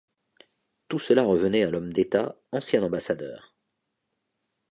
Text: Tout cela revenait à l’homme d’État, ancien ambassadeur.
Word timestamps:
Tout 0.87 0.97
cela 0.97 1.21
revenait 1.25 1.61
à 1.61 1.69
l’homme 1.69 1.93
d’État, 1.93 2.35
ancien 2.51 2.81
ambassadeur. 2.81 3.53